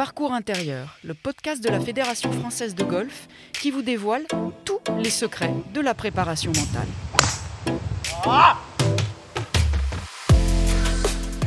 [0.00, 4.24] Parcours intérieur, le podcast de la Fédération française de golf qui vous dévoile
[4.64, 6.88] tous les secrets de la préparation mentale.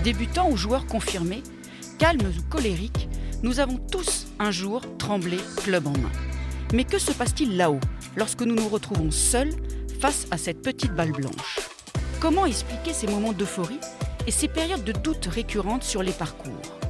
[0.03, 1.41] Débutants ou joueurs confirmés,
[1.97, 3.09] calmes ou colériques,
[3.41, 6.11] nous avons tous un jour tremblé club en main.
[6.75, 7.79] Mais que se passe-t-il là-haut
[8.15, 9.55] lorsque nous nous retrouvons seuls
[9.99, 11.59] face à cette petite balle blanche?
[12.19, 13.79] Comment expliquer ces moments d'euphorie
[14.27, 16.82] et ces périodes de doute récurrentes sur les parcours?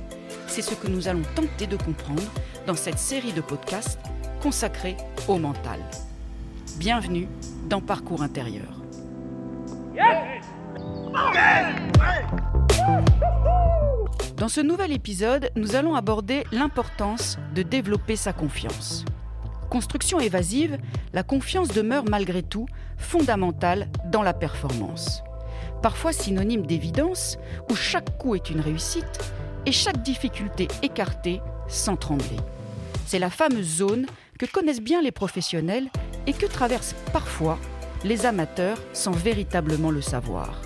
[0.54, 2.22] C'est ce que nous allons tenter de comprendre
[2.68, 4.00] dans cette série de podcasts
[4.40, 4.96] consacrée
[5.28, 5.80] au mental.
[6.78, 7.28] Bienvenue
[7.68, 8.80] dans Parcours intérieur.
[14.38, 19.06] Dans ce nouvel épisode, nous allons aborder l'importance de développer sa confiance.
[19.72, 20.78] Construction évasive,
[21.14, 22.68] la confiance demeure malgré tout
[22.98, 25.24] fondamentale dans la performance.
[25.82, 27.40] Parfois synonyme d'évidence,
[27.72, 29.33] où chaque coup est une réussite,
[29.66, 32.38] et chaque difficulté écartée sans trembler.
[33.06, 34.06] C'est la fameuse zone
[34.40, 35.90] que connaissent bien les professionnels
[36.28, 37.60] et que traversent parfois
[38.04, 40.62] les amateurs sans véritablement le savoir.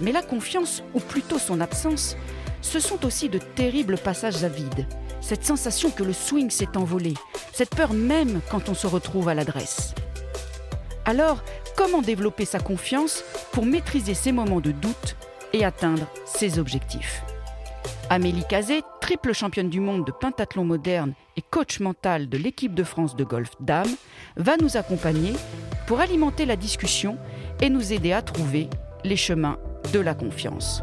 [0.00, 2.16] Mais la confiance, ou plutôt son absence,
[2.60, 4.86] ce sont aussi de terribles passages à vide,
[5.20, 7.14] cette sensation que le swing s'est envolé,
[7.52, 9.94] cette peur même quand on se retrouve à l'adresse.
[11.04, 11.42] Alors,
[11.76, 15.16] comment développer sa confiance pour maîtriser ces moments de doute
[15.52, 17.22] et atteindre ses objectifs?
[18.10, 22.82] Amélie Cazet, triple championne du monde de pentathlon moderne et coach mental de l'équipe de
[22.82, 23.94] France de golf dames,
[24.36, 25.34] va nous accompagner
[25.86, 27.18] pour alimenter la discussion
[27.60, 28.70] et nous aider à trouver
[29.04, 29.58] les chemins
[29.92, 30.82] de la confiance.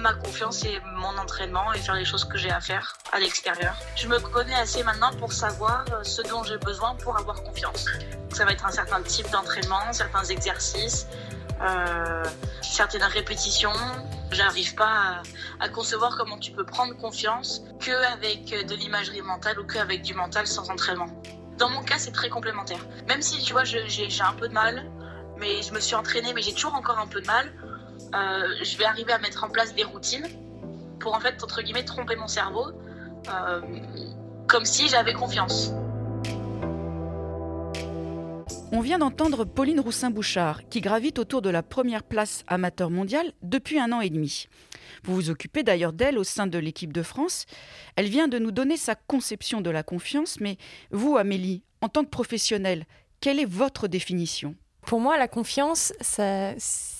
[0.00, 3.74] Ma confiance, c'est mon entraînement et faire les choses que j'ai à faire à l'extérieur.
[3.96, 7.86] Je me connais assez maintenant pour savoir ce dont j'ai besoin pour avoir confiance.
[8.32, 11.08] Ça va être un certain type d'entraînement, certains exercices,
[11.60, 12.24] euh,
[12.62, 13.72] certaines répétitions.
[14.30, 15.22] J'arrive pas
[15.60, 20.46] à, concevoir comment tu peux prendre confiance qu'avec de l'imagerie mentale ou qu'avec du mental
[20.46, 21.08] sans entraînement.
[21.56, 22.84] Dans mon cas, c'est très complémentaire.
[23.08, 24.90] Même si, tu vois, j'ai un peu de mal,
[25.38, 27.52] mais je me suis entraînée, mais j'ai toujours encore un peu de mal.
[28.14, 30.26] Euh, je vais arriver à mettre en place des routines
[31.00, 32.70] pour, en fait, entre guillemets, tromper mon cerveau,
[33.28, 33.60] euh,
[34.46, 35.72] comme si j'avais confiance.
[38.70, 43.78] On vient d'entendre Pauline Roussin-Bouchard, qui gravite autour de la première place amateur mondiale depuis
[43.78, 44.46] un an et demi.
[45.04, 47.46] Vous vous occupez d'ailleurs d'elle au sein de l'équipe de France.
[47.96, 50.58] Elle vient de nous donner sa conception de la confiance, mais
[50.90, 52.84] vous, Amélie, en tant que professionnelle,
[53.20, 54.54] quelle est votre définition?
[54.82, 56.54] Pour moi, la confiance, c'est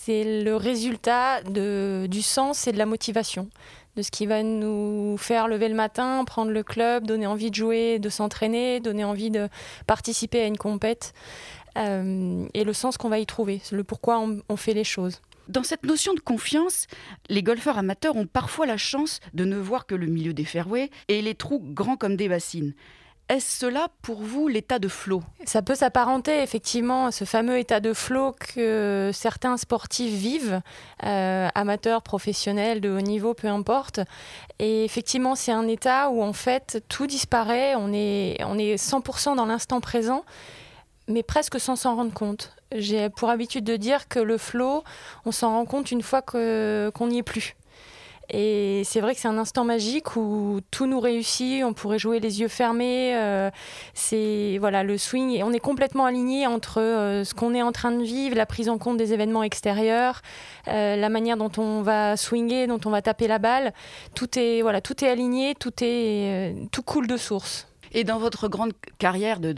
[0.08, 3.50] le résultat du sens et de la motivation
[3.96, 7.56] de ce qui va nous faire lever le matin, prendre le club, donner envie de
[7.56, 9.48] jouer, de s'entraîner, donner envie de
[9.88, 11.14] participer à une compète.
[11.78, 15.20] Euh, et le sens qu'on va y trouver, le pourquoi on, fait les choses.
[15.48, 16.86] Dans cette notion de confiance,
[17.28, 20.90] les golfeurs amateurs ont parfois la chance de ne voir que le milieu des fairways
[21.08, 22.74] et les trous grands comme des bassines.
[23.28, 25.22] Est-ce cela pour vous l'état de flow?
[25.44, 30.62] Ça peut s'apparenter effectivement à ce fameux état de flow que certains sportifs vivent,
[31.04, 34.00] euh, amateurs, professionnels, de haut niveau, peu importe.
[34.58, 39.36] Et effectivement, c'est un état où en fait tout disparaît, on est, on est 100%
[39.36, 40.24] dans l'instant présent
[41.08, 42.52] mais presque sans s'en rendre compte.
[42.72, 44.84] J'ai pour habitude de dire que le flow,
[45.24, 47.56] on s'en rend compte une fois qu'on n'y est plus.
[48.30, 52.20] Et c'est vrai que c'est un instant magique où tout nous réussit, on pourrait jouer
[52.20, 53.16] les yeux fermés.
[53.16, 53.50] Euh,
[53.94, 57.72] c'est voilà le swing et on est complètement aligné entre euh, ce qu'on est en
[57.72, 60.20] train de vivre, la prise en compte des événements extérieurs,
[60.68, 63.72] euh, la manière dont on va swinger, dont on va taper la balle.
[64.14, 67.67] Tout est voilà, tout est aligné, tout est tout coule de source.
[67.92, 69.54] Et dans votre grande carrière de,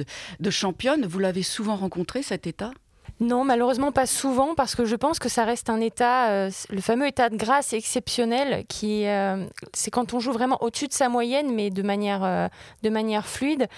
[0.50, 2.72] championne, vous l'avez souvent rencontré cet état?
[3.20, 6.81] Non, malheureusement pas souvent parce que je pense que ça reste un état, euh, le
[6.81, 9.44] fameux état de grâce exceptionnel qui, euh,
[9.75, 12.48] c'est quand on joue vraiment au-dessus de sa moyenne mais de manière, euh,
[12.82, 13.69] de manière fluide.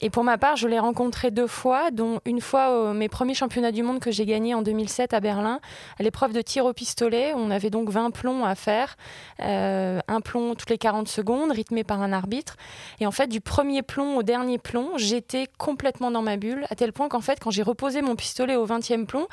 [0.00, 3.70] Et pour ma part, je l'ai rencontré deux fois, dont une fois mes premiers championnats
[3.70, 5.60] du monde que j'ai gagnés en 2007 à Berlin,
[6.00, 7.34] à l'épreuve de tir au pistolet.
[7.36, 8.96] On avait donc 20 plombs à faire,
[9.38, 12.56] un plomb toutes les 40 secondes, rythmé par un arbitre.
[13.00, 16.74] Et en fait, du premier plomb au dernier plomb, j'étais complètement dans ma bulle, à
[16.74, 19.26] tel point qu'en fait, quand j'ai reposé mon pistolet au 20 plomb,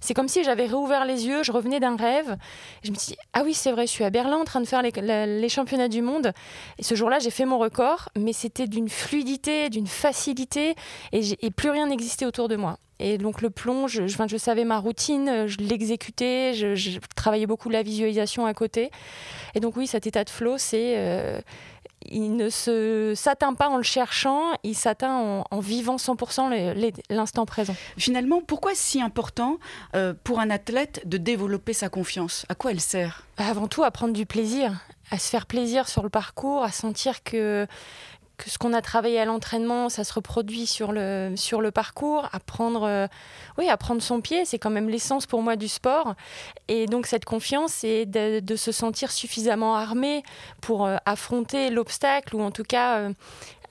[0.00, 2.36] c'est comme si j'avais réouvert les yeux, je revenais d'un rêve.
[2.82, 4.66] je me suis dit, ah oui, c'est vrai, je suis à Berlin en train de
[4.66, 6.32] faire les, championnats du monde.
[6.78, 10.74] Et ce jour-là, j'ai fait mon record, mais c'était d'une fluidité, d'une facilité,
[11.12, 12.78] et, plus rien n'existait autour de moi.
[13.00, 17.82] Et donc le plomb, je, je, savais ma routine, je l'exécutais, je, travaillais beaucoup la
[17.82, 18.90] visualisation à côté.
[19.54, 20.94] Et donc oui, cet état de flow, c'est...
[20.96, 21.40] Euh,
[22.06, 27.74] il ne se s'atteint pas en le cherchant, il s'atteint en, vivant 100% l'instant présent.
[27.96, 29.58] Finalement, pourquoi est-ce si important
[29.94, 32.46] euh, pour un athlète de développer sa confiance?
[32.48, 33.24] À quoi elle sert?
[33.36, 34.72] Avant tout, à prendre du plaisir,
[35.10, 37.66] à se faire plaisir sur le parcours, à sentir que
[38.38, 42.28] que ce qu'on a travaillé à l'entraînement, ça se reproduit sur le, sur le parcours,
[42.32, 43.06] à prendre, euh,
[43.58, 46.14] oui, à prendre son pied, c'est quand même l'essence pour moi du sport.
[46.68, 50.22] Et donc cette confiance, c'est de, se sentir suffisamment armé
[50.60, 53.10] pour euh, affronter l'obstacle ou en tout cas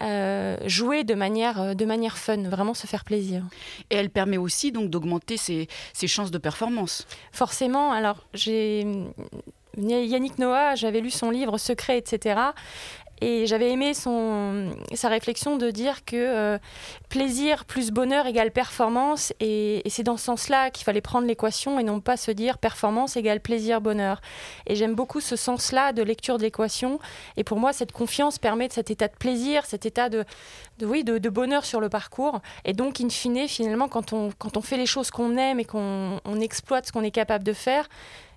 [0.04, 3.44] euh, jouer de manière, de manière fun, vraiment se faire plaisir.
[3.90, 7.08] Et elle permet aussi donc d'augmenter ses, ses chances de performance.
[7.31, 8.86] Forcément, alors j'ai...
[9.80, 12.40] Yannick Noah, j'avais lu son livre Secret, etc.
[13.22, 16.60] Et j'avais aimé son, sa réflexion de dire que euh,
[17.10, 19.34] plaisir plus bonheur égale performance.
[19.40, 23.18] Et, c'est dans ce sens-là qu'il fallait prendre l'équation et non pas se dire performance
[23.18, 24.22] égale plaisir, bonheur.
[24.68, 27.00] Et j'aime beaucoup ce sens-là de lecture de l'équation.
[27.38, 30.24] Et pour moi, cette confiance permet de cet état de plaisir, cet état de,
[30.78, 32.42] de oui, de, de, bonheur sur le parcours.
[32.66, 35.66] Et donc, in fine, finalement, quand on, quand on fait les choses qu'on aime et
[35.66, 37.90] qu'on exploite ce qu'on est capable de faire,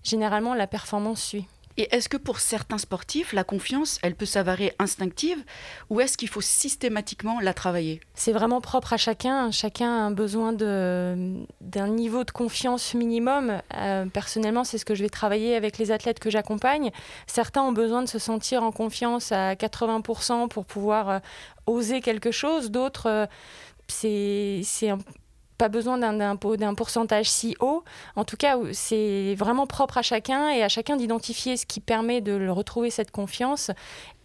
[0.03, 1.47] généralement, la performance suit.
[1.77, 5.39] Et est-ce que pour certains sportifs, la confiance, elle peut s'avérer instinctive
[5.89, 8.01] ou est-ce qu'il faut systématiquement la travailler?
[8.15, 9.51] C'est vraiment propre à chacun.
[9.51, 13.63] Chacun a un besoin d'un niveau de confiance minimum.
[13.75, 16.91] Euh, personnellement, c'est ce que je vais travailler avec les athlètes que j'accompagne.
[17.27, 21.19] Certains ont besoin de se sentir en confiance à 80% pour pouvoir euh,
[21.67, 22.71] oser quelque chose.
[22.71, 23.09] D'autres...
[23.09, 23.27] Euh,
[23.93, 24.63] c'est
[25.61, 27.85] pas besoin d'un pourcentage si haut.
[28.17, 32.23] En tout cas, c'est vraiment propre à chacun et à chacun d'identifier ce qui permet
[32.23, 33.71] de retrouver cette confiance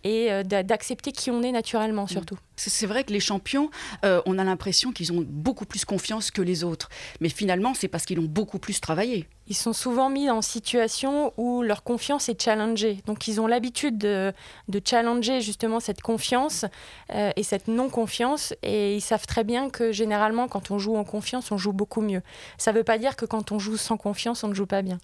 [0.06, 2.10] et euh, d'accepter qui on est naturellement mm.
[2.10, 2.38] surtout.
[2.56, 3.70] C'est vrai que les champions,
[4.06, 6.90] euh, on a l'impression qu'ils ont beaucoup plus confiance que les autres.
[7.20, 9.28] Mais finalement, c'est parce qu'ils ont beaucoup plus travaillé.
[9.48, 13.00] Ils sont souvent mis en situation où leur confiance est challengée.
[13.08, 14.32] Donc ils ont l'habitude de,
[14.70, 16.66] de, challenger justement cette confiance
[17.14, 18.54] euh, et cette non-confiance.
[18.64, 22.02] Et ils savent très bien que généralement, quand on joue en confiance, on joue beaucoup
[22.02, 22.22] mieux.
[22.58, 24.82] Ça ne veut pas dire que quand on joue sans confiance, on ne joue pas
[24.82, 25.00] bien.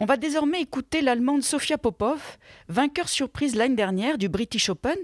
[0.00, 4.96] On va désormais écouter l'Allemande Sofia Popov, vainqueur surprise l'année dernière du British Open,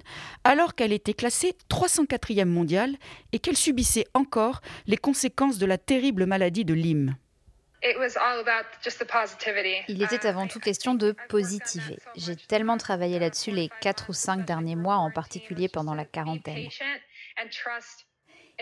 [0.45, 2.95] alors qu'elle était classée 304e mondiale
[3.33, 7.17] et qu'elle subissait encore les conséquences de la terrible maladie de Lyme.
[9.89, 11.99] Il était avant tout question de positiver.
[12.15, 16.69] J'ai tellement travaillé là-dessus les 4 ou 5 derniers mois, en particulier pendant la quarantaine.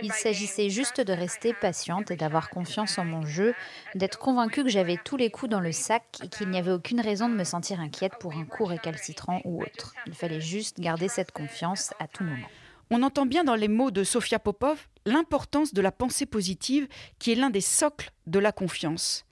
[0.00, 3.54] Il s'agissait juste de rester patiente et d'avoir confiance en mon jeu,
[3.94, 7.00] d'être convaincue que j'avais tous les coups dans le sac et qu'il n'y avait aucune
[7.00, 9.94] raison de me sentir inquiète pour un coup récalcitrant ou autre.
[10.06, 12.48] Il fallait juste garder cette confiance à tout moment.
[12.90, 16.88] On entend bien dans les mots de Sofia Popov l'importance de la pensée positive
[17.18, 19.24] qui est l'un des socles de la confiance.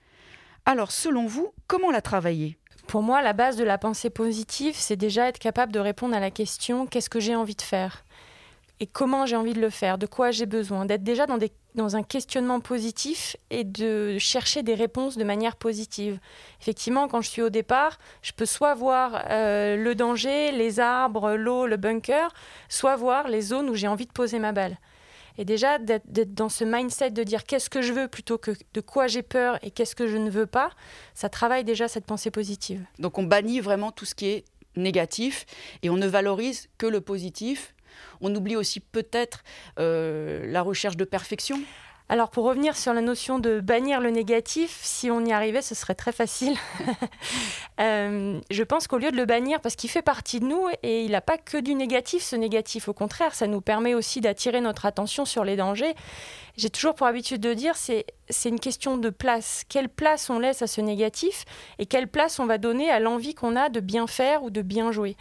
[0.66, 2.58] Alors, selon vous, comment la travailler?
[2.86, 6.20] Pour moi, la base de la pensée positive, c'est déjà être capable de répondre à
[6.20, 8.04] la question qu'est-ce que j'ai envie de faire?
[8.80, 12.02] Et comment j'ai envie de le faire, de quoi j'ai besoin, d'être déjà dans, un
[12.02, 16.18] questionnement positif et de chercher des réponses de manière positive.
[16.62, 21.34] Effectivement, quand je suis au départ, je peux soit voir euh, le danger, les arbres,
[21.34, 22.32] l'eau, le bunker,
[22.70, 24.78] soit voir les zones où j'ai envie de poser ma balle.
[25.36, 28.80] Et déjà, d'être dans ce mindset de dire qu'est-ce que je veux plutôt que de
[28.80, 30.70] quoi j'ai peur et qu'est-ce que je ne veux pas,
[31.14, 32.84] ça travaille déjà cette pensée positive.
[32.98, 34.44] Donc on bannit vraiment tout ce qui est
[34.76, 35.46] négatif
[35.82, 37.74] et on ne valorise que le positif
[38.20, 39.42] on oublie aussi peut-être
[39.78, 41.60] euh, la recherche de perfection.
[42.10, 45.76] Alors pour revenir sur la notion de bannir le négatif, si on y arrivait, ce
[45.76, 46.56] serait très facile.
[47.80, 51.02] Euh, je pense qu'au lieu de le bannir, parce qu'il fait partie de nous et
[51.02, 54.60] il n'a pas que du négatif, ce négatif, au contraire, ça nous permet aussi d'attirer
[54.60, 55.94] notre attention sur les dangers.
[56.58, 59.64] J'ai toujours pour habitude de dire, c'est c'est une question de place.
[59.66, 61.44] Quelle place on laisse à ce négatif
[61.78, 64.60] et quelle place on va donner à l'envie qu'on a de bien faire ou de
[64.60, 65.16] bien jouer?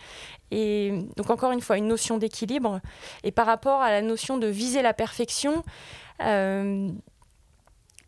[0.51, 2.81] Et donc encore une fois, une notion d'équilibre.
[3.23, 5.63] Et par rapport à la notion de viser la perfection,
[6.21, 6.89] euh,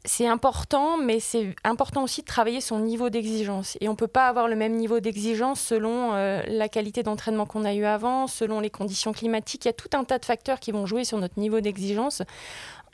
[0.04, 3.78] c'est important, mais c'est important aussi de travailler son niveau d'exigence.
[3.82, 7.46] Et on ne peut pas avoir le même niveau d'exigence selon euh, la qualité d'entraînement
[7.46, 9.66] qu'on a eu avant, selon les conditions climatiques.
[9.66, 12.24] Il y a tout un tas de facteurs qui vont jouer sur notre niveau d'exigence.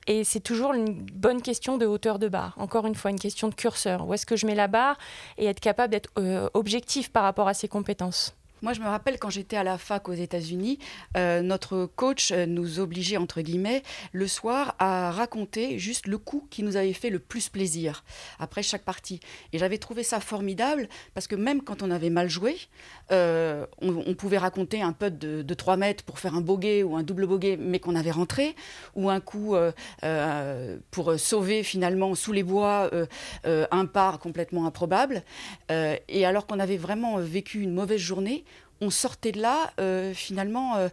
[0.08, 2.56] Et c'est toujours une bonne question de hauteur de barre.
[2.58, 4.08] Encore une fois, une question de curseur.
[4.08, 4.98] Où est-ce que je mets la barre
[5.38, 8.37] et être capable d'être euh, objectif par rapport à ses compétences?
[8.64, 10.80] Moi, je me rappelle quand j'étais à la fac aux États-Unis,
[11.16, 13.84] euh, notre coach euh, nous obligeait, entre guillemets,
[14.14, 18.04] le soir à raconter juste le coup qui nous avait fait le plus plaisir
[18.40, 19.20] après chaque partie.
[19.54, 22.58] Et j'avais trouvé ça formidable parce que même quand on avait mal joué,
[23.12, 26.96] euh, on, pouvait raconter un putt de, de, 3 mètres pour faire un bogey ou
[26.96, 28.56] un double bogey, mais qu'on avait rentré,
[28.96, 29.56] ou un coup
[30.90, 32.90] pour sauver finalement sous les bois
[33.46, 35.24] un par complètement improbable.
[35.70, 38.44] et alors qu'on avait vraiment vécu une mauvaise journée,
[38.82, 39.72] on sortait de là
[40.14, 40.90] finalement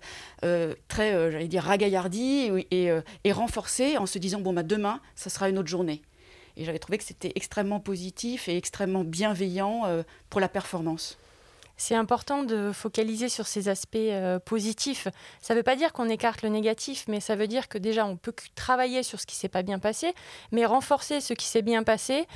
[0.88, 2.91] très, j'allais dire, ragaillardi et,
[3.25, 6.03] et, renforcé en se disant bon bah demain, ça sera une autre journée.
[6.57, 9.83] Et j'avais trouvé que c'était extrêmement positif et extrêmement bienveillant
[10.31, 11.19] pour la performance.
[11.76, 15.09] C'est important de focaliser sur ces aspects euh, positifs.
[15.40, 18.07] Ça ne veut pas dire qu'on écarte le négatif, mais ça veut dire que déjà
[18.07, 20.14] on peut travailler sur ce qui s'est pas bien passé,
[20.52, 22.26] mais renforcer ce qui s'est bien passé,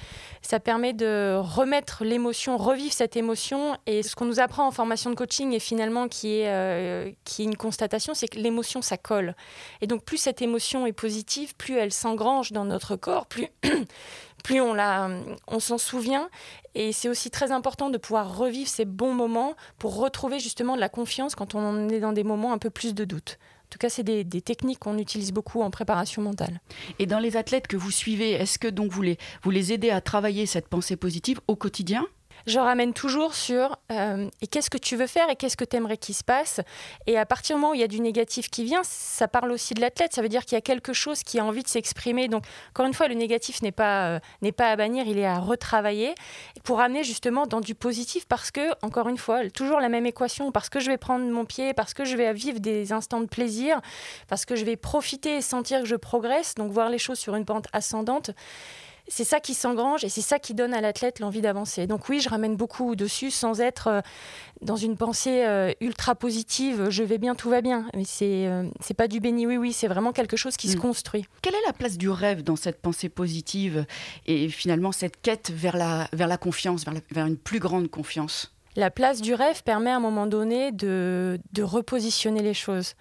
[0.43, 3.77] ça permet de remettre l'émotion, revivre cette émotion.
[3.87, 7.43] Et ce qu'on nous apprend en formation de coaching et finalement qui est, euh, qui
[7.43, 9.37] est une constatation, c'est que l'émotion ça colle.
[9.81, 13.49] Et donc plus cette émotion est positive, plus elle s'engrange dans notre corps, plus
[14.45, 14.77] plus on,
[15.47, 16.29] on s'en souvient.
[16.79, 20.81] Et c'est aussi très important de pouvoir revivre ces bons moments pour retrouver justement de
[20.81, 23.37] la confiance quand on est dans des moments un peu plus de doute.
[23.65, 26.61] En tout cas, c'est des, techniques qu'on utilise beaucoup en préparation mentale.
[27.01, 29.91] Et dans les athlètes que vous suivez, est-ce que donc vous les, vous les aidez
[29.91, 32.07] à travailler cette pensée positive au quotidien?
[32.49, 35.77] Je ramène toujours sur euh, et qu'est-ce que tu veux faire et qu'est-ce que tu
[35.77, 36.61] aimerais qu'il se passe.
[37.07, 39.53] Et à partir du moment où il y a du négatif qui vient, ça parle
[39.53, 40.15] aussi de l'athlète.
[40.15, 42.29] Ça veut dire qu'il y a quelque chose qui a envie de s'exprimer.
[42.29, 45.27] Donc, encore une fois, le négatif n'est pas, euh, n'est pas à bannir, il est
[45.27, 46.15] à retravailler
[46.65, 50.51] pour amener justement dans du positif parce que, encore une fois, toujours la même équation,
[50.51, 53.27] parce que je vais prendre mon pied, parce que je vais vivre des instants de
[53.27, 53.81] plaisir,
[54.29, 57.35] parce que je vais profiter et sentir que je progresse, donc voir les choses sur
[57.35, 58.31] une pente ascendante
[59.09, 61.87] c'est ça qui s'engrange et c'est ça qui donne à l'athlète l'envie d'avancer.
[61.87, 64.01] Donc oui, je ramène beaucoup dessus sans être euh,
[64.61, 67.87] dans une pensée euh, ultra positive, je vais bien, tout va bien.
[67.95, 70.77] Mais c'est euh, c'est pas du béni oui oui, c'est vraiment quelque chose qui se
[70.77, 70.81] mm.
[70.81, 71.25] construit.
[71.43, 73.87] Quelle est la place du rêve dans cette pensée positive
[74.27, 78.53] et finalement cette quête vers la, vers la confiance, vers, vers une plus grande confiance?
[78.77, 82.95] La place du rêve permet à un moment donné de, de repositionner les choses.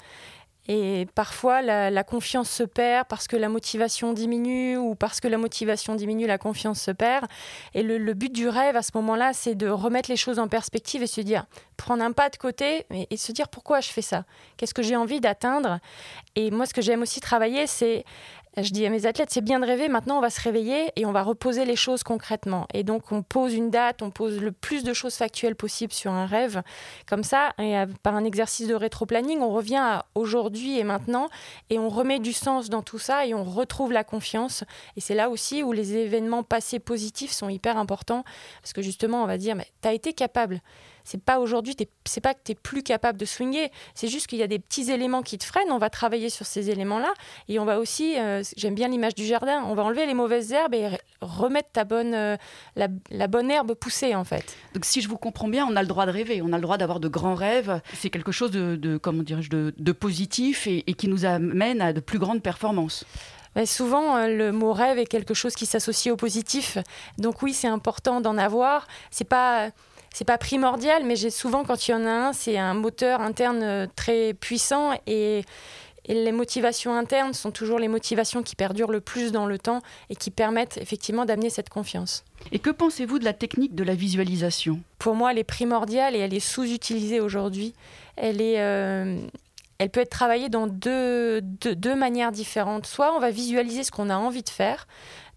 [0.68, 5.38] Et parfois, la, confiance se perd parce que la motivation diminue ou parce que la
[5.38, 7.26] motivation diminue, la confiance se perd.
[7.74, 11.02] Et le, but du rêve à ce moment-là, c'est de remettre les choses en perspective
[11.02, 11.46] et se dire,
[11.78, 14.26] prendre un pas de côté et, se dire pourquoi je fais ça?
[14.58, 15.80] Qu'est-ce que j'ai envie d'atteindre?
[16.36, 18.04] Et moi, ce que j'aime aussi travailler, c'est
[18.64, 21.06] je dis à mes athlètes, c'est bien de rêver, maintenant on va se réveiller et
[21.06, 22.68] on va reposer les choses concrètement.
[22.74, 26.12] Et donc on pose une date, on pose le plus de choses factuelles possible sur
[26.12, 26.64] un rêve.
[27.08, 31.30] Comme ça, et par un exercice de rétro-planning, on revient à aujourd'hui et maintenant
[31.70, 34.64] et on remet du sens dans tout ça et on retrouve la confiance.
[34.96, 38.24] Et c'est là aussi où les événements passés positifs sont hyper importants
[38.62, 40.62] parce que justement on va dire, mais tu as été capable
[41.08, 41.74] c'est pas aujourd'hui,
[42.04, 44.60] c'est pas que tu es plus capable de swinger, c'est juste qu'il y a des
[44.60, 45.72] petits éléments qui te freinent.
[45.72, 47.14] On va travailler sur ces éléments-là
[47.48, 50.52] et on va aussi, euh, j'aime bien l'image du jardin, on va enlever les mauvaises
[50.52, 50.90] herbes et
[51.22, 52.36] remettre ta bonne, euh,
[52.76, 54.58] la, bonne herbe poussée en fait.
[54.74, 56.62] Donc si je vous comprends bien, on a le droit de rêver, on a le
[56.62, 57.80] droit d'avoir de grands rêves.
[57.94, 62.20] C'est quelque chose de, comment de, de positif et, qui nous amène à de plus
[62.20, 63.06] grandes performances.
[63.64, 66.78] souvent, euh, le mot rêve est quelque chose qui s'associe au positif.
[67.18, 68.88] Donc oui, c'est important d'en avoir.
[69.10, 69.72] C'est pas
[70.18, 73.22] c'est pas primordial, mais j'ai souvent, quand il y en a un, c'est un moteur
[73.22, 75.44] interne euh, très puissant et,
[76.10, 80.16] les motivations internes sont toujours les motivations qui perdurent le plus dans le temps et
[80.16, 82.24] qui permettent effectivement d'amener cette confiance.
[82.54, 84.80] Et que pensez-vous de la technique de la visualisation?
[85.00, 87.74] Pour moi, elle est primordiale et elle est sous-utilisée aujourd'hui.
[88.16, 89.20] Elle est, euh,
[89.80, 92.88] elle peut être travaillée dans deux, deux, manières différentes.
[92.88, 94.88] Soit on va visualiser ce qu'on a envie de faire.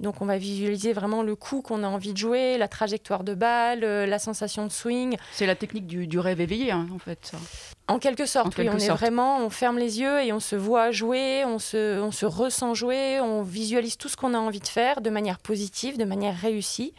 [0.00, 3.34] Donc on va visualiser vraiment le coup qu'on a envie de jouer, la trajectoire de
[3.34, 5.18] balle, euh, la sensation de swing.
[5.32, 7.32] C'est la technique du, rêve éveillé, hein, en fait.
[7.86, 8.68] En quelque sorte, oui.
[8.70, 12.12] on est vraiment, on ferme les yeux et on se voit jouer, on se, on
[12.12, 15.98] se ressent jouer, on visualise tout ce qu'on a envie de faire de manière positive,
[15.98, 16.94] de manière réussie.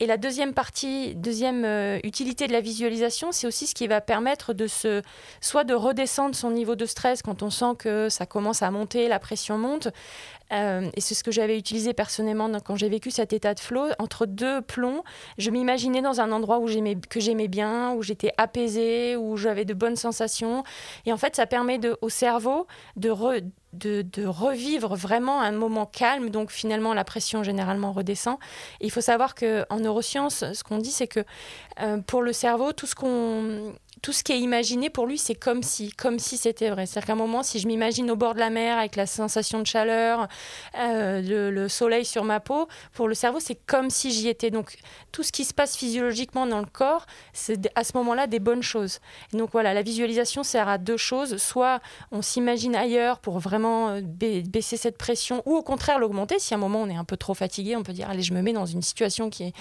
[0.00, 4.00] Et la deuxième partie, deuxième euh, utilité de la visualisation, c'est aussi ce qui va
[4.00, 5.02] permettre de se,
[5.40, 9.08] soit de redescendre son niveau de stress quand on sent que ça commence à monter,
[9.08, 9.88] la pression monte.
[10.52, 13.88] Euh, et c'est ce que j'avais utilisé personnellement quand j'ai vécu cet état de flow.
[13.98, 15.02] Entre deux plombs,
[15.36, 16.66] je m'imaginais dans un endroit où
[17.08, 20.62] que j'aimais bien, où j'étais apaisée, où j'avais de bonnes sensations.
[21.06, 23.10] Et en fait, ça permet au cerveau de,
[23.72, 26.30] de, revivre vraiment un moment calme.
[26.30, 28.38] Donc finalement, la pression généralement redescend.
[28.80, 31.24] il faut savoir qu'en neurosciences, ce qu'on dit, c'est que
[31.80, 35.34] euh, pour le cerveau, tout ce qu'on tout ce qui est imaginé pour lui, c'est
[35.34, 36.86] comme si, comme si c'était vrai.
[36.86, 39.60] C'est-à-dire qu'à un moment, si je m'imagine au bord de la mer avec la sensation
[39.60, 40.28] de chaleur,
[40.78, 44.50] euh, le, soleil sur ma peau, pour le cerveau, c'est comme si j'y étais.
[44.50, 44.76] Donc,
[45.12, 48.62] tout ce qui se passe physiologiquement dans le corps, c'est à ce moment-là des bonnes
[48.62, 49.00] choses.
[49.32, 51.36] donc voilà, la visualisation sert à deux choses.
[51.38, 51.80] Soit
[52.12, 56.38] on s'imagine ailleurs pour vraiment euh, baisser cette pression, ou au contraire l'augmenter.
[56.38, 58.34] Si à un moment on est un peu trop fatigué, on peut dire allez, je
[58.34, 59.52] me mets dans une situation qui, est,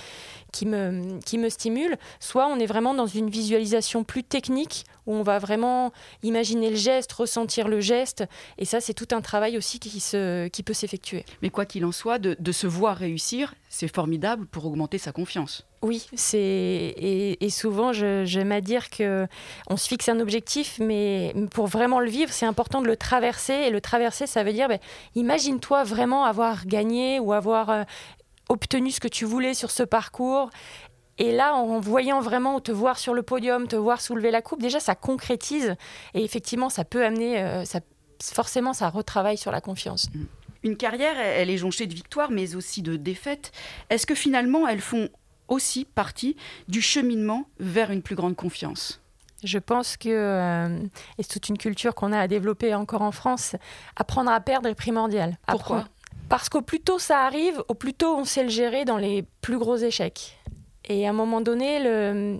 [0.51, 1.97] qui, me, qui me stimule.
[2.19, 5.91] Soit on est vraiment dans une visualisation plus technique où on va vraiment
[6.23, 8.25] imaginer le geste, ressentir le geste.
[8.57, 11.25] Et ça, c'est tout un travail aussi qui, se, qui peut s'effectuer.
[11.41, 15.11] Mais quoi qu'il en soit, de, de se voir réussir, c'est formidable pour augmenter sa
[15.11, 15.65] confiance.
[15.81, 19.27] Oui, c'est et, souvent j'aime à dire que
[19.69, 23.53] on se fixe un objectif, mais pour vraiment le vivre, c'est important de le traverser.
[23.53, 24.79] Et le traverser, ça veut dire, ben,
[25.15, 27.83] imagine-toi vraiment avoir gagné ou avoir euh,
[28.49, 30.49] obtenu ce que tu voulais sur ce parcours.
[31.17, 34.61] Et là, en voyant vraiment te voir sur le podium, te voir soulever la coupe,
[34.61, 35.75] déjà ça concrétise.
[36.13, 37.79] Et effectivement, ça peut amener, euh, ça,
[38.21, 40.09] forcément, ça retravaille sur la confiance.
[40.63, 43.51] Une carrière, elle est jonchée de victoires, mais aussi de défaites.
[43.89, 45.09] Est-ce que finalement, elles font
[45.47, 46.35] aussi partie
[46.67, 49.01] du cheminement vers une plus grande confiance?
[49.43, 50.79] Je pense que, euh,
[51.17, 53.55] et c'est toute une culture qu'on a à développer encore en France,
[53.95, 55.37] apprendre à perdre est primordial.
[55.47, 55.87] Pourquoi?
[56.27, 59.23] Parce qu'au plus tôt ça arrive, au plus tôt on sait le gérer dans les
[59.41, 60.39] plus gros échecs.
[60.87, 62.39] Et à un moment donné, le,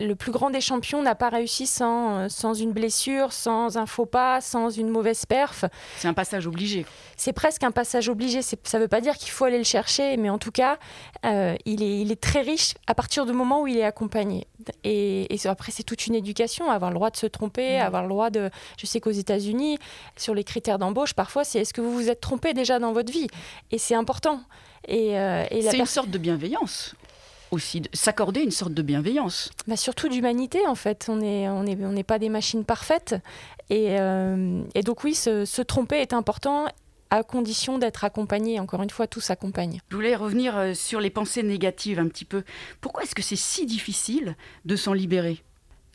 [0.00, 4.06] le plus grand des champions n'a pas réussi sans, sans une blessure, sans un faux
[4.06, 5.64] pas, sans une mauvaise perf.
[5.98, 6.86] C'est un passage obligé.
[7.16, 8.40] C'est presque un passage obligé.
[8.42, 10.78] Ça ne veut pas dire qu'il faut aller le chercher, mais en tout cas,
[11.26, 14.46] euh, il, est, il est très riche à partir du moment où il est accompagné.
[14.84, 17.82] Et, après, c'est toute une éducation, avoir le droit de se tromper, mmh.
[17.82, 18.50] avoir le droit de...
[18.78, 19.78] Je sais qu'aux États-Unis,
[20.16, 23.12] sur les critères d'embauche, parfois, c'est est-ce que vous vous êtes trompé déjà dans votre
[23.12, 23.26] vie?
[23.70, 24.40] Et c'est important.
[24.88, 26.94] Et, euh, et c'est une sorte de bienveillance
[27.50, 29.50] aussi s'accorder une sorte de bienveillance.
[29.66, 31.06] Bah surtout d'humanité en fait.
[31.08, 33.16] On n'est on est, on pas des machines parfaites.
[33.70, 36.66] Et, euh, et donc oui, se, tromper est important
[37.10, 38.60] à condition d'être accompagné.
[38.60, 39.80] Encore une fois, tout s'accompagne.
[39.90, 42.42] Je voulais revenir euh, sur les pensées négatives un petit peu.
[42.80, 45.42] Pourquoi est-ce que c'est si difficile de s'en libérer?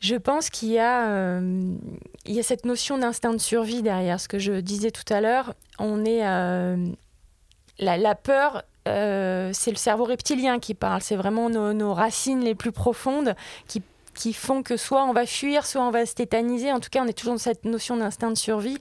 [0.02, 1.74] Je pense qu'il y, a, euh,
[2.26, 5.22] il y a cette notion d'instinct de survie derrière ce que je disais tout à
[5.22, 5.54] l'heure.
[5.80, 6.78] On est la,
[7.98, 11.02] la, peur euh, c'est le cerveau reptilien qui parle.
[11.02, 13.36] C'est vraiment nos, racines les plus profondes
[13.68, 13.82] qui
[14.14, 16.72] qui font que soit on va fuir, soit on va se tétaniser.
[16.72, 18.78] En tout cas, on est toujours dans cette notion d'instinct de survie.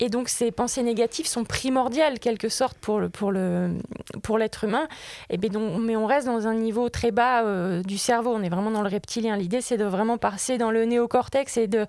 [0.00, 3.74] Et donc ces pensées négatives sont primordiales, quelque sorte, pour, le, pour, le,
[4.22, 4.88] pour l'être humain.
[5.30, 8.42] Et bien donc, mais on reste dans un niveau très bas euh, du cerveau, on
[8.42, 9.36] est vraiment dans le reptilien.
[9.36, 11.86] L'idée, c'est de vraiment passer dans le néocortex et de,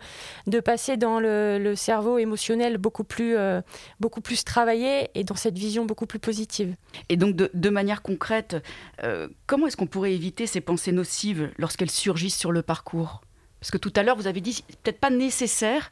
[0.47, 3.61] de passer dans le, le cerveau émotionnel beaucoup plus, euh,
[3.99, 6.75] beaucoup plus travaillé et dans cette vision beaucoup plus positive.
[7.09, 8.57] Et donc, de, manière concrète,
[9.03, 13.21] euh, comment est-ce qu'on pourrait éviter ces pensées nocives lorsqu'elles surgissent sur le parcours?
[13.59, 15.91] Parce que tout à l'heure, vous avez dit, c'est peut-être pas nécessaire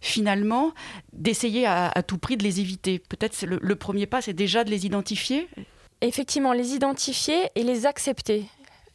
[0.00, 0.72] finalement,
[1.12, 2.98] d'essayer à, tout prix de les éviter.
[2.98, 5.48] Peut-être le, le premier pas, c'est déjà de les identifier
[6.02, 8.44] Effectivement, les identifier et les accepter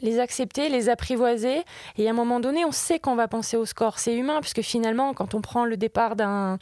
[0.02, 1.64] les accepter, les apprivoiser.
[1.98, 4.00] Et à un moment donné, on sait qu'on va penser au score.
[4.00, 6.58] C'est humain, puisque finalement, quand on prend le départ d'un,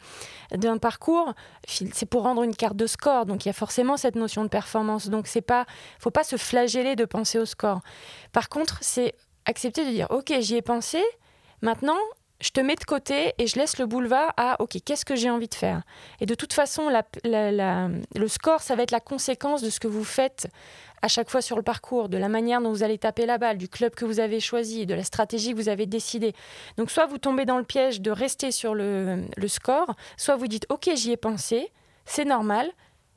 [0.80, 1.32] parcours,
[1.66, 3.26] c'est pour rendre une carte de score.
[3.26, 5.08] Donc il y a forcément cette notion de performance.
[5.08, 5.66] Donc c'est pas,
[5.98, 7.80] faut pas se flageller de penser au score.
[8.32, 9.14] Par contre, c'est
[9.46, 11.02] accepter de dire, ok, j'y ai pensé.
[11.62, 11.98] Maintenant,
[12.40, 15.30] je te mets de côté et je laisse le boulevard à OK, qu'est-ce que j'ai
[15.30, 15.82] envie de faire?
[16.20, 16.90] Et de toute façon,
[17.24, 20.48] le score, ça va être la conséquence de ce que vous faites
[21.02, 23.56] à chaque fois sur le parcours, de la manière dont vous allez taper la balle,
[23.56, 26.34] du club que vous avez choisi, de la stratégie que vous avez décidée.
[26.76, 30.46] Donc soit vous tombez dans le piège de rester sur le, le score, soit vous
[30.46, 31.72] dites OK, j'y ai pensé,
[32.04, 32.70] c'est normal,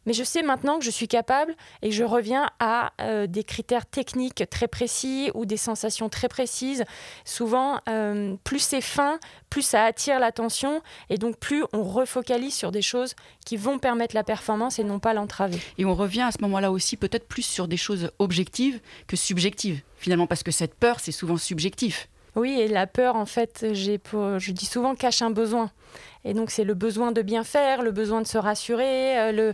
[0.05, 3.85] mais je sais maintenant que je suis capable et je reviens à euh, des critères
[3.85, 6.83] techniques très précis ou des sensations très précises.
[7.25, 12.71] Souvent, euh, plus c'est fin, plus ça attire l'attention et donc plus on refocalise sur
[12.71, 15.59] des choses qui vont permettre la performance et non pas l'entraver.
[15.77, 19.81] Et on revient à ce moment-là aussi peut-être plus sur des choses objectives que subjectives,
[19.97, 22.09] finalement, parce que cette peur, c'est souvent subjectif.
[22.35, 25.71] Oui, et la peur, en fait, je dis souvent, cache un besoin.
[26.25, 29.53] Et donc, c'est le besoin de bien faire, le besoin de se rassurer, euh, le,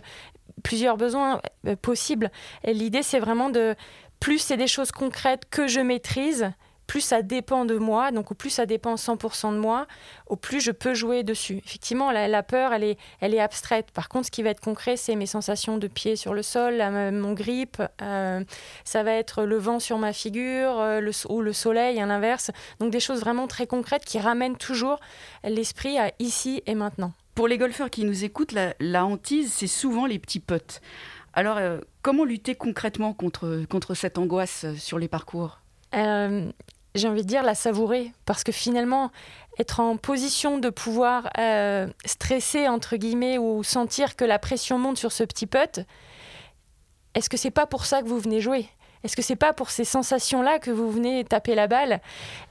[0.62, 2.30] plusieurs besoins euh, possibles.
[2.64, 3.74] Et l'idée, c'est vraiment de,
[4.20, 6.52] plus c'est des choses concrètes que je maîtrise,
[6.90, 9.86] plus ça dépend de moi, donc au plus ça dépend 100% de moi,
[10.26, 11.62] au plus je peux jouer dessus.
[11.64, 13.92] Effectivement, la, peur, elle est, elle est abstraite.
[13.92, 16.82] Par contre, ce qui va être concret, c'est mes sensations de pied sur le sol,
[17.12, 18.42] mon grip, euh,
[18.84, 22.50] ça va être le vent sur ma figure euh, le, ou le soleil à l'inverse.
[22.80, 24.98] Donc des choses vraiment très concrètes qui ramènent toujours
[25.44, 27.12] l'esprit à ici et maintenant.
[27.34, 30.80] Pour les golfeurs qui nous écoutent, la, hantise, c'est souvent les petits potes.
[31.32, 35.60] Alors, euh, comment lutter concrètement contre, contre cette angoisse euh, sur les parcours?
[35.94, 36.50] Euh,
[36.94, 39.12] J'ai envie de dire la savourer, parce que finalement,
[39.58, 41.30] être en position de pouvoir
[42.04, 45.80] stresser, entre guillemets, ou sentir que la pression monte sur ce petit putt,
[47.14, 48.68] est-ce que c'est pas pour ça que vous venez jouer?
[49.02, 52.00] Est-ce que c'est pas pour ces sensations-là que vous venez taper la balle?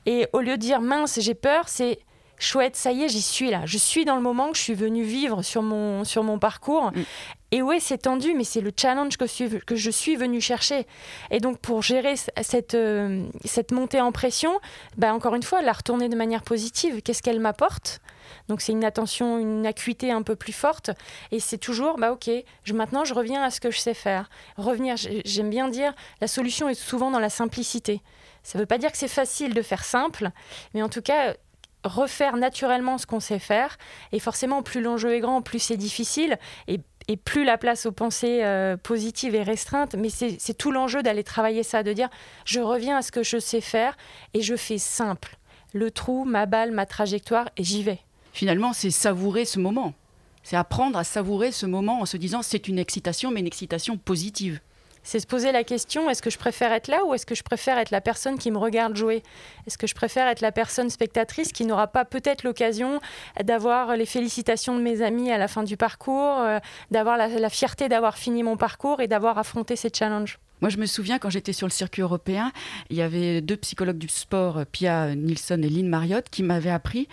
[0.06, 2.00] Et au lieu de dire mince, j'ai peur, c'est
[2.40, 3.62] chouette, ça y est, j'y suis là.
[3.66, 6.92] Je suis dans le moment que je suis venue vivre sur mon, sur mon parcours.
[6.92, 7.04] Mm.
[7.52, 9.26] Et ouais, c'est tendu, mais c'est le challenge que,
[9.60, 10.86] que, je suis venue chercher.
[11.32, 14.60] Et donc, pour gérer cette, euh, cette montée en pression,
[14.98, 17.02] bah, encore une fois, la retourner de manière positive.
[17.02, 18.02] Qu'est-ce qu'elle m'apporte?
[18.48, 20.92] Donc c'est une attention, une acuité un peu plus forte.
[21.32, 22.30] Et c'est toujours, bah ok,
[22.64, 24.30] je, maintenant je reviens à ce que je sais faire.
[24.58, 28.02] Revenir, j'aime bien dire, la solution est souvent dans la simplicité.
[28.44, 30.30] Ça ne veut pas dire que c'est facile de faire simple,
[30.74, 31.36] mais en tout cas,
[31.84, 33.78] refaire naturellement ce qu'on sait faire.
[34.12, 36.38] Et forcément, plus l'enjeu est grand, plus c'est difficile.
[36.68, 39.96] Et et plus la place aux pensées euh, positives est restreinte.
[39.96, 42.08] Mais c'est tout l'enjeu d'aller travailler ça, de dire
[42.46, 43.98] je reviens à ce que je sais faire
[44.36, 45.38] et je fais simple.
[45.74, 48.00] Le trou, ma balle, ma trajectoire et j'y vais.
[48.32, 49.96] Finalement, c'est savourer ce moment.
[50.44, 53.98] C'est apprendre à savourer ce moment en se disant c'est une excitation, mais une excitation
[53.98, 54.60] positive
[55.04, 57.44] c'est se poser la question est-ce que je préfère être là ou est-ce que je
[57.44, 59.24] préfère être la personne qui me regarde jouer?
[59.68, 63.00] Est-ce que je préfère être la personne spectatrice qui n'aura pas peut-être l'occasion
[63.44, 66.60] d'avoir les félicitations de mes amis à la fin du parcours, euh,
[66.92, 70.40] d'avoir la, fierté d'avoir fini mon parcours et d'avoir affronté ces challenges?
[70.62, 72.52] Moi, je me souviens quand j'étais sur le circuit européen,
[72.90, 77.08] il y avait deux psychologues du sport, Pia Nilsson et Lynn Marriott, qui m'avaient appris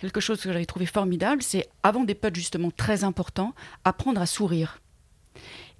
[0.00, 4.26] quelque chose que j'avais trouvé formidable, c'est avant des putts justement très importants, apprendre à
[4.26, 4.80] sourire.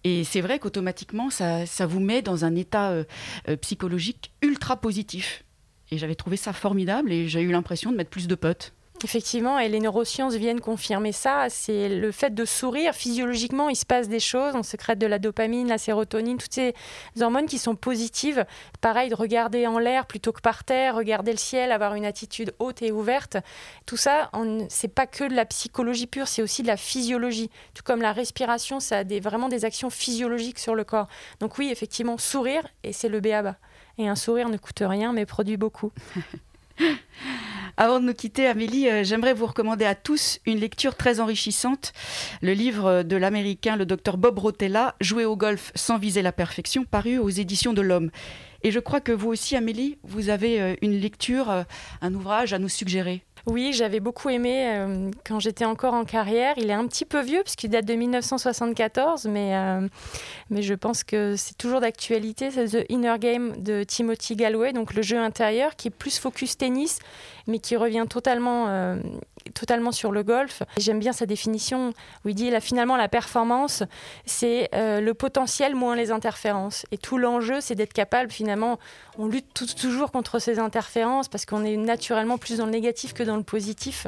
[0.05, 3.05] Et c'est vrai qu'automatiquement, ça, vous met dans un état euh,
[3.49, 5.45] euh, psychologique ultra positif.
[5.91, 8.75] Et j'avais trouvé ça formidable et j'ai eu l'impression de mettre plus de potes.
[9.05, 11.47] Effectivement, et les neurosciences viennent confirmer ça.
[11.51, 12.95] C'est le fait de sourire.
[12.95, 14.55] Physiologiquement, il se passe des choses.
[14.57, 16.75] On sécrète de la dopamine, la sérotonine, toutes ces
[17.21, 18.45] hormones qui sont positives.
[18.81, 22.55] Pareil, de regarder en l'air plutôt que par terre, regarder le ciel, avoir une attitude
[22.59, 23.37] haute et ouverte.
[23.87, 24.31] Tout ça,
[24.69, 27.51] c'est pas que de la psychologie pure, c'est aussi de la physiologie.
[27.75, 31.07] Tout comme la respiration, ça a vraiment des actions physiologiques sur le corps.
[31.39, 33.57] Donc oui, effectivement, sourire, et c'est le béaba.
[33.97, 35.93] Et un sourire ne coûte rien, mais produit beaucoup.
[37.81, 41.93] Avant de nous quitter, Amélie, euh, j'aimerais vous recommander à tous une lecture très enrichissante,
[42.43, 46.85] le livre de l'américain, le docteur Bob Rotella, Jouer au golf sans viser la perfection,
[46.85, 48.11] paru aux éditions de l'Homme.
[48.64, 51.62] Et je crois que vous aussi, Amélie, vous avez euh, une lecture, euh,
[52.01, 53.23] un ouvrage à nous suggérer.
[53.51, 56.55] Oui, j'avais beaucoup aimé euh, quand j'étais encore en carrière.
[56.59, 59.89] Il est un petit peu vieux puisqu'il date de 1974, mais, euh,
[60.51, 62.51] mais je pense que c'est toujours d'actualité.
[62.51, 66.59] C'est The Inner Game de Timothy Galloway, donc le jeu intérieur qui est plus focus
[66.59, 66.99] tennis,
[67.47, 68.97] mais qui revient totalement, euh,
[69.55, 70.63] totalement sur le golf.
[70.79, 71.93] J'aime bien sa définition
[72.25, 73.83] où il dit finalement la performance,
[74.27, 76.87] c'est le potentiel moins les interférences.
[76.93, 78.79] Et tout l'enjeu, c'est d'être capable finalement,
[79.19, 83.23] on lutte toujours contre ces interférences parce qu'on est naturellement plus dans le négatif que
[83.23, 84.07] dans le positif.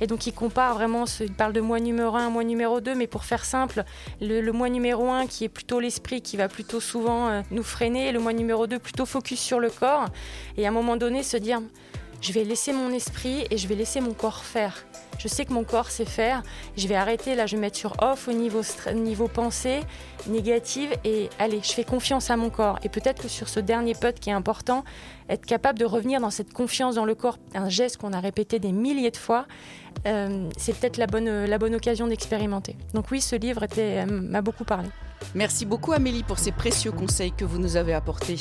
[0.00, 3.06] Et donc il compare vraiment, il parle de moi numéro 1, moi numéro 2, mais
[3.06, 3.84] pour faire simple,
[4.20, 7.62] le, le moi numéro 1 qui est plutôt l'esprit qui va plutôt souvent euh, nous
[7.62, 10.06] freiner, le moi numéro 2 plutôt focus sur le corps.
[10.56, 11.60] Et à un moment donné se dire,
[12.20, 14.84] je vais laisser mon esprit et je vais laisser mon corps faire.
[15.18, 16.42] Je sais que mon corps sait faire.
[16.76, 18.60] Je vais arrêter, là, je vais mettre sur off au niveau,
[18.94, 19.80] niveau pensée
[20.26, 22.78] négative et allez, je fais confiance à mon corps.
[22.84, 24.84] Et peut-être que sur ce dernier putt qui est important,
[25.28, 28.58] être capable de revenir dans cette confiance dans le corps, un geste qu'on a répété
[28.58, 29.46] des milliers de fois,
[30.06, 32.76] euh, c'est peut-être la bonne, la bonne occasion d'expérimenter.
[32.94, 34.88] Donc oui, ce livre euh, m'a beaucoup parlé.
[35.34, 38.36] Merci beaucoup Amélie pour ces précieux conseils que vous nous avez apportés.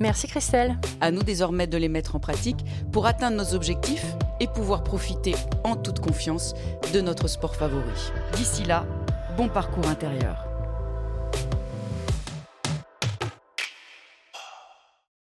[0.00, 0.76] Merci Christelle.
[1.00, 4.06] À nous désormais de les mettre en pratique pour atteindre nos objectifs
[4.40, 5.34] et pouvoir profiter
[5.64, 6.54] en toute confiance
[6.92, 8.12] de notre sport favori.
[8.34, 8.86] D'ici là,
[9.36, 10.47] bon parcours intérieur.